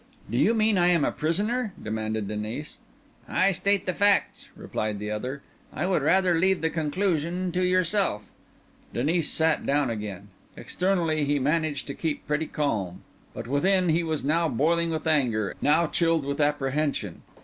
"Do 0.31 0.35
you 0.35 0.55
mean 0.55 0.79
I 0.79 0.87
am 0.87 1.05
a 1.05 1.11
prisoner?" 1.11 1.73
demanded 1.79 2.27
Denis. 2.27 2.79
"I 3.29 3.51
state 3.51 3.85
the 3.85 3.93
facts," 3.93 4.49
replied 4.55 4.97
the 4.97 5.11
other. 5.11 5.43
"I 5.71 5.85
would 5.85 6.01
rather 6.01 6.33
leave 6.33 6.61
the 6.61 6.71
conclusion 6.71 7.51
to 7.51 7.61
yourself." 7.63 8.31
Denis 8.95 9.29
sat 9.29 9.63
down 9.63 9.91
again. 9.91 10.29
Externally 10.57 11.23
he 11.25 11.37
managed 11.37 11.85
to 11.85 11.93
keep 11.93 12.25
pretty 12.25 12.47
calm; 12.47 13.03
but 13.35 13.45
within, 13.45 13.89
he 13.89 14.01
was 14.01 14.23
now 14.23 14.49
boiling 14.49 14.89
with 14.89 15.05
anger, 15.05 15.53
now 15.61 15.85
chilled 15.85 16.25
with 16.25 16.41
apprehension. 16.41 17.21